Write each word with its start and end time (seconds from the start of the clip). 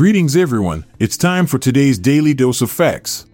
Greetings, 0.00 0.34
everyone. 0.34 0.86
It's 0.98 1.18
time 1.18 1.44
for 1.44 1.58
today's 1.58 1.98
daily 1.98 2.32
dose 2.32 2.62
of 2.62 2.70
facts. 2.70 3.26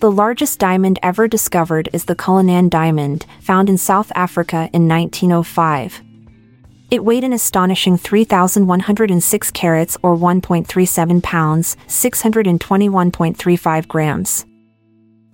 The 0.00 0.10
largest 0.10 0.58
diamond 0.58 0.98
ever 1.04 1.28
discovered 1.28 1.88
is 1.92 2.06
the 2.06 2.16
Cullinan 2.16 2.68
diamond, 2.68 3.26
found 3.40 3.68
in 3.68 3.78
South 3.78 4.10
Africa 4.16 4.68
in 4.72 4.88
1905. 4.88 6.02
It 6.90 7.04
weighed 7.04 7.22
an 7.22 7.32
astonishing 7.32 7.96
3,106 7.96 9.50
carats 9.52 9.96
or 10.02 10.16
1.37 10.16 11.22
pounds, 11.22 11.76
621.35 11.86 13.86
grams. 13.86 14.46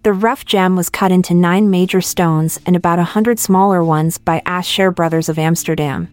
The 0.03 0.12
rough 0.12 0.45
gem 0.45 0.77
was 0.77 0.91
cut 0.91 1.11
into 1.11 1.32
nine 1.32 1.71
major 1.71 2.03
stones 2.03 2.61
and 2.66 2.77
about 2.77 2.98
a 2.98 3.05
hundred 3.05 3.39
smaller 3.39 3.82
ones 3.82 4.18
by 4.18 4.43
Asscher 4.45 4.95
Brothers 4.95 5.30
of 5.30 5.39
Amsterdam. 5.39 6.11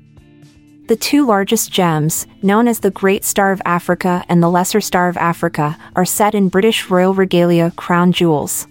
The 0.87 0.97
two 0.97 1.25
largest 1.25 1.71
gems, 1.71 2.27
known 2.41 2.67
as 2.67 2.81
the 2.81 2.91
Great 2.91 3.23
Star 3.23 3.53
of 3.53 3.61
Africa 3.63 4.25
and 4.27 4.43
the 4.43 4.49
Lesser 4.49 4.81
Star 4.81 5.07
of 5.07 5.15
Africa, 5.15 5.77
are 5.95 6.03
set 6.03 6.35
in 6.35 6.49
British 6.49 6.89
royal 6.89 7.13
regalia 7.13 7.71
crown 7.71 8.11
jewels. 8.11 8.67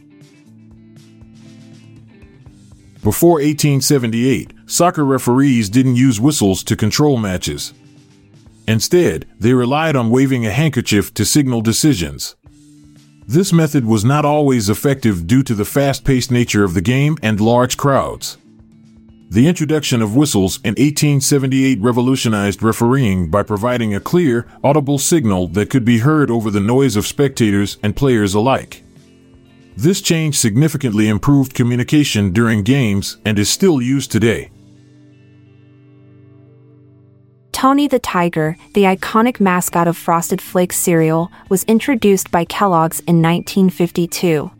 Before 3.03 3.37
1878, 3.37 4.53
soccer 4.67 5.07
referees 5.07 5.71
didn't 5.71 5.97
use 5.97 6.21
whistles 6.21 6.63
to 6.65 6.77
control 6.77 7.17
matches. 7.17 7.73
Instead, 8.69 9.27
they 9.41 9.55
relied 9.55 9.97
on 9.97 10.11
waving 10.11 10.45
a 10.45 10.51
handkerchief 10.51 11.15
to 11.15 11.25
signal 11.25 11.63
decisions. 11.63 12.37
This 13.27 13.55
method 13.55 13.87
was 13.87 14.05
not 14.05 14.27
always 14.27 14.69
effective 14.69 15.27
due 15.27 15.43
to 15.45 15.55
the 15.55 15.65
fast 15.65 16.05
paced 16.05 16.31
nature 16.31 16.63
of 16.63 16.75
the 16.75 16.83
game 16.83 17.17
and 17.23 17.41
large 17.41 17.79
crowds. 17.79 18.37
The 19.33 19.49
introduction 19.49 20.03
of 20.03 20.15
whistles 20.15 20.59
in 20.59 20.73
1878 20.73 21.81
revolutionized 21.81 22.63
refereeing 22.63 23.31
by 23.31 23.43
providing 23.43 23.95
a 23.95 23.99
clear, 23.99 24.47
audible 24.63 24.99
signal 24.99 25.49
that 25.57 25.71
could 25.71 25.87
be 25.87 26.01
heard 26.01 26.31
over 26.31 26.51
the 26.51 26.61
noise 26.61 26.97
of 26.97 27.07
spectators 27.07 27.79
and 27.83 27.97
players 27.97 28.35
alike. 28.35 28.85
This 29.75 30.03
change 30.03 30.37
significantly 30.37 31.09
improved 31.09 31.55
communication 31.55 32.33
during 32.35 32.63
games 32.63 33.17
and 33.25 33.39
is 33.39 33.49
still 33.49 33.81
used 33.81 34.13
today. 34.13 34.51
Tony 37.53 37.89
the 37.89 37.99
Tiger, 37.99 38.59
the 38.75 38.83
iconic 38.83 39.41
mascot 39.41 39.89
of 39.89 39.97
Frosted 39.97 40.43
Flakes 40.43 40.77
cereal, 40.77 41.33
was 41.49 41.65
introduced 41.65 42.31
by 42.31 42.45
Kellogg's 42.45 43.01
in 43.01 43.23
1952. 43.23 44.51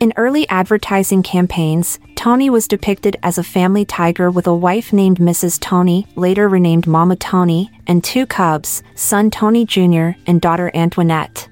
In 0.00 0.14
early 0.16 0.48
advertising 0.48 1.22
campaigns, 1.22 1.98
Tony 2.14 2.48
was 2.48 2.66
depicted 2.66 3.18
as 3.22 3.36
a 3.36 3.42
family 3.42 3.84
tiger 3.84 4.30
with 4.30 4.46
a 4.46 4.54
wife 4.54 4.94
named 4.94 5.18
Mrs. 5.18 5.60
Tony, 5.60 6.06
later 6.16 6.48
renamed 6.48 6.86
Mama 6.86 7.16
Tony, 7.16 7.70
and 7.86 8.02
two 8.02 8.24
cubs, 8.24 8.82
son 8.94 9.30
Tony 9.30 9.66
Jr. 9.66 10.12
and 10.26 10.40
daughter 10.40 10.70
Antoinette. 10.72 11.50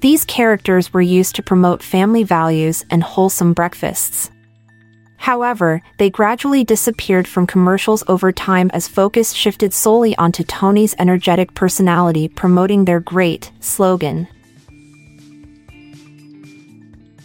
These 0.00 0.26
characters 0.26 0.92
were 0.92 1.00
used 1.00 1.36
to 1.36 1.42
promote 1.42 1.82
family 1.82 2.22
values 2.22 2.84
and 2.90 3.02
wholesome 3.02 3.54
breakfasts. 3.54 4.30
However, 5.16 5.80
they 5.96 6.10
gradually 6.10 6.64
disappeared 6.64 7.26
from 7.26 7.46
commercials 7.46 8.04
over 8.08 8.30
time 8.30 8.70
as 8.74 8.88
focus 8.88 9.32
shifted 9.32 9.72
solely 9.72 10.14
onto 10.18 10.44
Tony's 10.44 10.94
energetic 10.98 11.54
personality 11.54 12.28
promoting 12.28 12.84
their 12.84 13.00
great 13.00 13.50
slogan. 13.60 14.28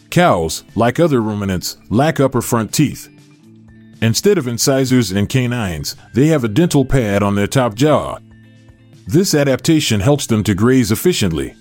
Cows, 0.09 0.63
like 0.75 0.99
other 0.99 1.21
ruminants, 1.21 1.77
lack 1.89 2.19
upper 2.19 2.41
front 2.41 2.73
teeth. 2.73 3.09
Instead 4.01 4.37
of 4.37 4.47
incisors 4.47 5.11
and 5.11 5.29
canines, 5.29 5.95
they 6.13 6.27
have 6.27 6.43
a 6.43 6.47
dental 6.47 6.85
pad 6.85 7.21
on 7.21 7.35
their 7.35 7.47
top 7.47 7.75
jaw. 7.75 8.17
This 9.07 9.33
adaptation 9.33 9.99
helps 9.99 10.27
them 10.27 10.43
to 10.43 10.53
graze 10.53 10.91
efficiently. 10.91 11.55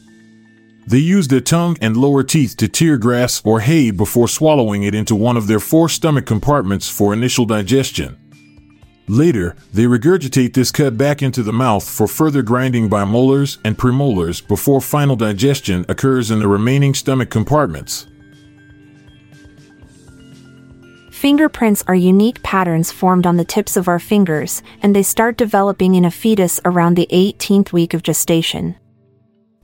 They 0.87 0.99
use 0.99 1.29
their 1.29 1.41
tongue 1.41 1.77
and 1.83 1.97
lower 1.97 2.23
teeth 2.23 2.57
to 2.59 2.69
tear 2.69 2.97
grass 2.97 3.43
or 3.45 3.61
hay 3.61 3.91
before 3.91 4.29
swallowing 4.29 4.85
it 4.85 4.95
into 4.95 5.15
one 5.15 5.37
of 5.37 5.47
their 5.47 5.61
four 5.61 5.89
stomach 5.89 6.25
compartments 6.25 6.89
for 6.89 7.13
initial 7.13 7.45
digestion. 7.45 8.17
Later, 9.09 9.57
they 9.73 9.85
regurgitate 9.85 10.53
this 10.53 10.71
cut 10.71 10.99
back 10.99 11.23
into 11.23 11.43
the 11.43 11.53
mouth 11.53 11.89
for 11.89 12.07
further 12.07 12.43
grinding 12.43 12.89
by 12.89 13.05
molars 13.05 13.59
and 13.65 13.79
premolars 13.79 14.47
before 14.47 14.83
final 14.83 15.17
digestion 15.17 15.87
occurs 15.89 16.31
in 16.31 16.41
the 16.41 16.49
remaining 16.49 16.93
stomach 16.93 17.31
compartments. 17.31 18.07
Fingerprints 21.19 21.83
are 21.89 21.97
unique 21.97 22.41
patterns 22.45 22.93
formed 22.93 23.27
on 23.27 23.37
the 23.37 23.45
tips 23.45 23.77
of 23.77 23.89
our 23.89 23.99
fingers, 23.99 24.63
and 24.85 24.95
they 24.95 25.03
start 25.03 25.37
developing 25.37 25.97
in 25.97 26.05
a 26.05 26.13
fetus 26.13 26.61
around 26.65 26.95
the 26.95 27.09
18th 27.11 27.73
week 27.73 27.93
of 27.93 28.05
gestation. 28.05 28.77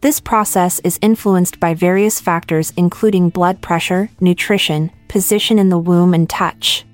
This 0.01 0.19
process 0.19 0.81
is 0.81 0.99
influenced 1.01 1.61
by 1.61 1.73
various 1.73 2.19
factors 2.19 2.73
including 2.77 3.29
blood 3.29 3.61
pressure, 3.61 4.11
nutrition, 4.19 4.91
position 5.07 5.61
in 5.61 5.69
the 5.69 5.79
womb, 5.79 6.13
and 6.13 6.29
touch. 6.29 6.85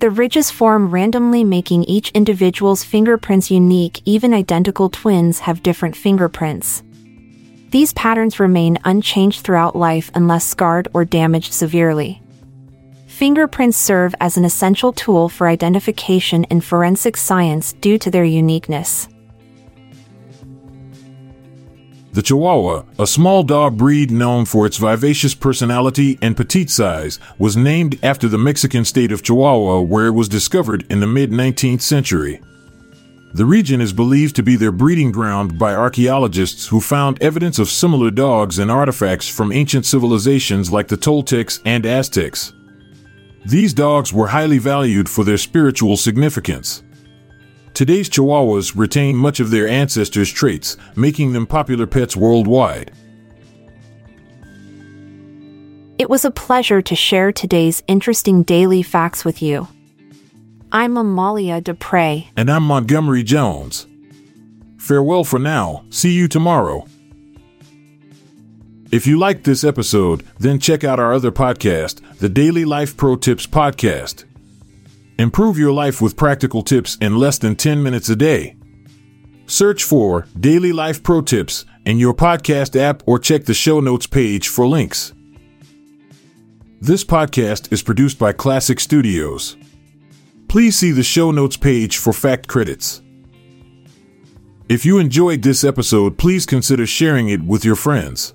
The 0.00 0.10
ridges 0.10 0.50
form 0.50 0.90
randomly, 0.90 1.44
making 1.44 1.84
each 1.84 2.10
individual's 2.10 2.82
fingerprints 2.82 3.48
unique, 3.48 4.02
even 4.04 4.34
identical 4.34 4.90
twins 4.90 5.38
have 5.38 5.62
different 5.62 5.94
fingerprints. 5.94 6.82
These 7.70 7.92
patterns 7.92 8.40
remain 8.40 8.80
unchanged 8.84 9.44
throughout 9.44 9.76
life 9.76 10.10
unless 10.14 10.44
scarred 10.44 10.88
or 10.92 11.04
damaged 11.04 11.52
severely. 11.52 12.20
Fingerprints 13.18 13.76
serve 13.76 14.14
as 14.20 14.36
an 14.36 14.44
essential 14.44 14.92
tool 14.92 15.28
for 15.28 15.48
identification 15.48 16.44
in 16.44 16.60
forensic 16.60 17.16
science 17.16 17.72
due 17.72 17.98
to 17.98 18.12
their 18.12 18.22
uniqueness. 18.22 19.08
The 22.12 22.22
Chihuahua, 22.22 22.84
a 22.96 23.08
small 23.08 23.42
dog 23.42 23.76
breed 23.76 24.12
known 24.12 24.44
for 24.44 24.66
its 24.66 24.76
vivacious 24.76 25.34
personality 25.34 26.16
and 26.22 26.36
petite 26.36 26.70
size, 26.70 27.18
was 27.40 27.56
named 27.56 27.98
after 28.04 28.28
the 28.28 28.38
Mexican 28.38 28.84
state 28.84 29.10
of 29.10 29.24
Chihuahua 29.24 29.80
where 29.80 30.06
it 30.06 30.12
was 30.12 30.28
discovered 30.28 30.86
in 30.88 31.00
the 31.00 31.08
mid 31.08 31.32
19th 31.32 31.80
century. 31.80 32.40
The 33.34 33.46
region 33.46 33.80
is 33.80 33.92
believed 33.92 34.36
to 34.36 34.44
be 34.44 34.54
their 34.54 34.70
breeding 34.70 35.10
ground 35.10 35.58
by 35.58 35.74
archaeologists 35.74 36.68
who 36.68 36.80
found 36.80 37.20
evidence 37.20 37.58
of 37.58 37.68
similar 37.68 38.12
dogs 38.12 38.60
and 38.60 38.70
artifacts 38.70 39.28
from 39.28 39.50
ancient 39.50 39.86
civilizations 39.86 40.70
like 40.70 40.86
the 40.86 40.96
Toltecs 40.96 41.60
and 41.64 41.84
Aztecs. 41.84 42.52
These 43.44 43.74
dogs 43.74 44.12
were 44.12 44.28
highly 44.28 44.58
valued 44.58 45.08
for 45.08 45.24
their 45.24 45.38
spiritual 45.38 45.96
significance. 45.96 46.82
Today's 47.72 48.10
Chihuahuas 48.10 48.76
retain 48.76 49.16
much 49.16 49.40
of 49.40 49.50
their 49.50 49.68
ancestors' 49.68 50.32
traits, 50.32 50.76
making 50.96 51.32
them 51.32 51.46
popular 51.46 51.86
pets 51.86 52.16
worldwide. 52.16 52.92
It 55.98 56.10
was 56.10 56.24
a 56.24 56.30
pleasure 56.30 56.82
to 56.82 56.94
share 56.94 57.32
today's 57.32 57.82
interesting 57.86 58.42
daily 58.42 58.82
facts 58.82 59.24
with 59.24 59.42
you. 59.42 59.68
I'm 60.70 60.96
Amalia 60.96 61.60
Dupre. 61.60 62.26
And 62.36 62.50
I'm 62.50 62.62
Montgomery 62.64 63.22
Jones. 63.22 63.86
Farewell 64.76 65.24
for 65.24 65.38
now, 65.38 65.84
see 65.90 66.12
you 66.12 66.28
tomorrow. 66.28 66.86
If 68.90 69.06
you 69.06 69.18
liked 69.18 69.44
this 69.44 69.64
episode, 69.64 70.24
then 70.38 70.58
check 70.58 70.82
out 70.82 70.98
our 70.98 71.12
other 71.12 71.30
podcast, 71.30 72.00
the 72.20 72.28
Daily 72.30 72.64
Life 72.64 72.96
Pro 72.96 73.16
Tips 73.16 73.46
Podcast. 73.46 74.24
Improve 75.18 75.58
your 75.58 75.72
life 75.72 76.00
with 76.00 76.16
practical 76.16 76.62
tips 76.62 76.96
in 76.98 77.18
less 77.18 77.36
than 77.36 77.54
10 77.54 77.82
minutes 77.82 78.08
a 78.08 78.16
day. 78.16 78.56
Search 79.46 79.84
for 79.84 80.26
Daily 80.40 80.72
Life 80.72 81.02
Pro 81.02 81.20
Tips 81.20 81.66
in 81.84 81.98
your 81.98 82.14
podcast 82.14 82.80
app 82.80 83.02
or 83.04 83.18
check 83.18 83.44
the 83.44 83.52
show 83.52 83.80
notes 83.80 84.06
page 84.06 84.48
for 84.48 84.66
links. 84.66 85.12
This 86.80 87.04
podcast 87.04 87.70
is 87.70 87.82
produced 87.82 88.18
by 88.18 88.32
Klassic 88.32 88.80
Studios. 88.80 89.58
Please 90.48 90.78
see 90.78 90.92
the 90.92 91.02
show 91.02 91.30
notes 91.30 91.58
page 91.58 91.98
for 91.98 92.14
fact 92.14 92.48
credits. 92.48 93.02
If 94.70 94.86
you 94.86 94.98
enjoyed 94.98 95.42
this 95.42 95.62
episode, 95.62 96.16
please 96.16 96.46
consider 96.46 96.86
sharing 96.86 97.28
it 97.28 97.42
with 97.42 97.66
your 97.66 97.76
friends. 97.76 98.32